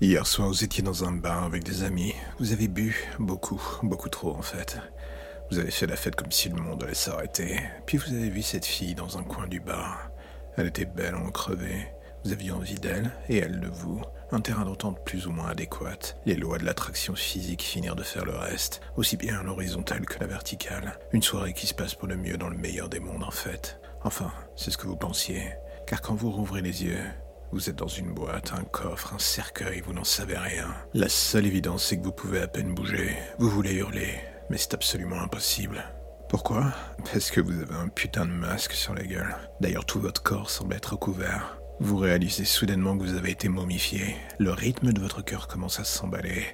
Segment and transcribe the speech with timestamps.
[0.00, 2.14] Hier soir, vous étiez dans un bar avec des amis.
[2.38, 4.78] Vous avez bu beaucoup, beaucoup trop en fait.
[5.50, 7.58] Vous avez fait la fête comme si le monde allait s'arrêter.
[7.84, 10.08] Puis vous avez vu cette fille dans un coin du bar.
[10.56, 11.88] Elle était belle en crevé.
[12.24, 14.00] Vous aviez envie d'elle et elle de vous.
[14.30, 16.14] Un terrain d'entente plus ou moins adéquat.
[16.26, 20.28] Les lois de l'attraction physique finirent de faire le reste, aussi bien l'horizontale que la
[20.28, 20.96] verticale.
[21.12, 23.80] Une soirée qui se passe pour le mieux dans le meilleur des mondes en fait.
[24.04, 25.54] Enfin, c'est ce que vous pensiez.
[25.88, 27.00] Car quand vous rouvrez les yeux,
[27.52, 30.68] vous êtes dans une boîte, un coffre, un cercueil, vous n'en savez rien.
[30.94, 33.16] La seule évidence, c'est que vous pouvez à peine bouger.
[33.38, 34.20] Vous voulez hurler,
[34.50, 35.82] mais c'est absolument impossible.
[36.28, 36.74] Pourquoi?
[37.10, 39.34] Parce que vous avez un putain de masque sur la gueule.
[39.60, 41.58] D'ailleurs, tout votre corps semble être couvert.
[41.80, 44.16] Vous réalisez soudainement que vous avez été momifié.
[44.38, 46.44] Le rythme de votre cœur commence à s'emballer.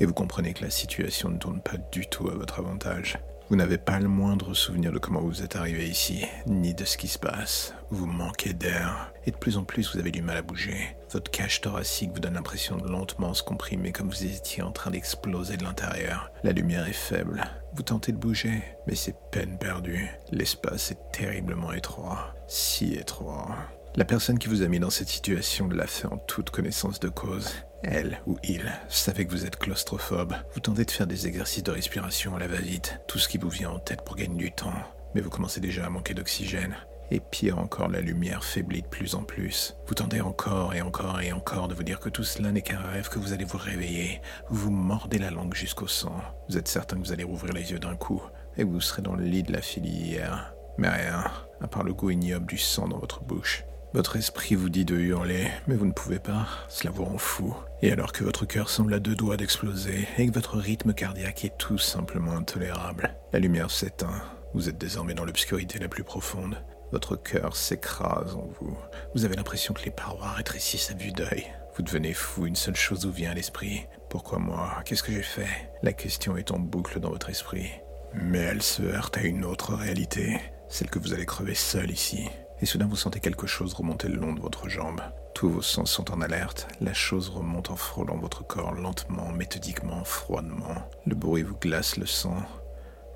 [0.00, 3.18] Et vous comprenez que la situation ne tourne pas du tout à votre avantage.
[3.50, 6.98] Vous n'avez pas le moindre souvenir de comment vous êtes arrivé ici, ni de ce
[6.98, 7.72] qui se passe.
[7.88, 10.94] Vous manquez d'air, et de plus en plus vous avez du mal à bouger.
[11.12, 14.90] Votre cage thoracique vous donne l'impression de lentement se comprimer comme vous étiez en train
[14.90, 16.30] d'exploser de l'intérieur.
[16.42, 17.42] La lumière est faible.
[17.72, 20.10] Vous tentez de bouger, mais c'est peine perdue.
[20.30, 22.34] L'espace est terriblement étroit.
[22.48, 23.56] Si étroit.
[23.96, 27.08] La personne qui vous a mis dans cette situation l'a fait en toute connaissance de
[27.08, 27.50] cause.
[27.82, 30.34] Elle ou il savait que vous êtes claustrophobe.
[30.54, 33.48] Vous tentez de faire des exercices de respiration à la va-vite, tout ce qui vous
[33.48, 34.72] vient en tête pour gagner du temps.
[35.14, 36.76] Mais vous commencez déjà à manquer d'oxygène.
[37.10, 39.74] Et pire encore, la lumière faiblit de plus en plus.
[39.86, 42.80] Vous tentez encore et encore et encore de vous dire que tout cela n'est qu'un
[42.80, 44.20] rêve, que vous allez vous réveiller.
[44.50, 46.20] Vous vous mordez la langue jusqu'au sang.
[46.48, 48.22] Vous êtes certain que vous allez rouvrir les yeux d'un coup
[48.58, 50.52] et vous serez dans le lit de la hier.
[50.76, 51.24] Mais rien,
[51.60, 53.64] à part le goût ignoble du sang dans votre bouche.
[53.94, 57.56] Votre esprit vous dit de hurler, mais vous ne pouvez pas, cela vous rend fou.
[57.80, 61.46] Et alors que votre cœur semble à deux doigts d'exploser, et que votre rythme cardiaque
[61.46, 64.22] est tout simplement intolérable, la lumière s'éteint,
[64.52, 66.62] vous êtes désormais dans l'obscurité la plus profonde.
[66.92, 68.76] Votre cœur s'écrase en vous.
[69.14, 71.46] Vous avez l'impression que les parois rétrécissent à vue d'œil.
[71.76, 73.86] Vous devenez fou, une seule chose vous vient à l'esprit.
[74.10, 74.82] Pourquoi moi?
[74.84, 75.70] Qu'est-ce que j'ai fait?
[75.82, 77.70] La question est en boucle dans votre esprit.
[78.14, 82.28] Mais elle se heurte à une autre réalité, celle que vous allez crever seul ici
[82.60, 85.00] et soudain vous sentez quelque chose remonter le long de votre jambe.
[85.34, 90.02] Tous vos sens sont en alerte, la chose remonte en frôlant votre corps lentement, méthodiquement,
[90.04, 90.88] froidement.
[91.06, 92.42] Le bruit vous glace le sang.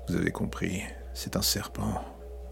[0.07, 0.83] Vous avez compris,
[1.13, 2.01] c'est un serpent.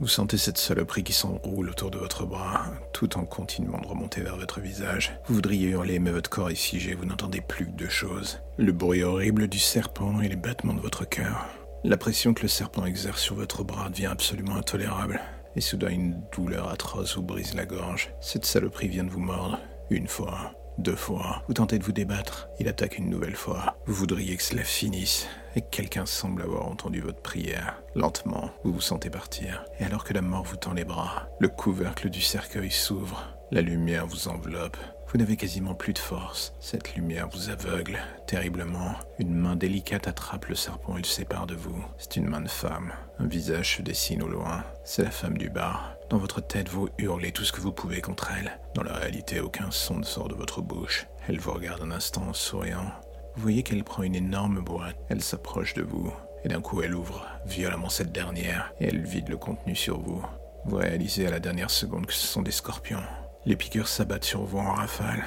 [0.01, 4.21] Vous sentez cette saloperie qui s'enroule autour de votre bras, tout en continuant de remonter
[4.21, 5.15] vers votre visage.
[5.27, 8.39] Vous voudriez hurler, mais votre corps est figé, vous n'entendez plus que deux choses.
[8.57, 11.45] Le bruit horrible du serpent et les battements de votre cœur.
[11.83, 15.21] La pression que le serpent exerce sur votre bras devient absolument intolérable
[15.55, 18.13] et soudain une douleur atroce vous brise la gorge.
[18.21, 19.59] Cette saloperie vient de vous mordre.
[19.89, 21.43] Une fois, deux fois.
[21.47, 22.47] Vous tentez de vous débattre.
[22.59, 23.77] Il attaque une nouvelle fois.
[23.85, 25.27] Vous voudriez que cela finisse.
[25.55, 27.81] Et que quelqu'un semble avoir entendu votre prière.
[27.93, 29.65] Lentement, vous vous sentez partir.
[29.79, 33.37] Et alors que la mort vous tend les bras, le couvercle du cercueil s'ouvre.
[33.51, 34.77] La lumière vous enveloppe.
[35.11, 36.53] Vous n'avez quasiment plus de force.
[36.61, 38.95] Cette lumière vous aveugle terriblement.
[39.19, 41.83] Une main délicate attrape le serpent et le sépare de vous.
[41.97, 42.93] C'est une main de femme.
[43.19, 44.63] Un visage se dessine au loin.
[44.85, 45.95] C'est la femme du bar.
[46.09, 48.57] Dans votre tête, vous hurlez tout ce que vous pouvez contre elle.
[48.73, 51.07] Dans la réalité, aucun son ne sort de votre bouche.
[51.27, 52.89] Elle vous regarde un instant en souriant.
[53.35, 54.95] Vous voyez qu'elle prend une énorme boîte.
[55.09, 56.13] Elle s'approche de vous.
[56.45, 60.23] Et d'un coup, elle ouvre violemment cette dernière et elle vide le contenu sur vous.
[60.63, 63.03] Vous réalisez à la dernière seconde que ce sont des scorpions.
[63.45, 65.23] Les piqûres s'abattent sur vous en rafale.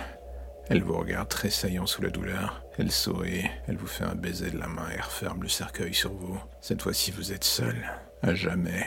[0.69, 2.65] Elle vous regarde tressaillant sous la douleur.
[2.79, 6.13] Elle sourit, elle vous fait un baiser de la main et referme le cercueil sur
[6.13, 6.39] vous.
[6.61, 7.77] Cette fois-ci, vous êtes seul,
[8.23, 8.87] à jamais.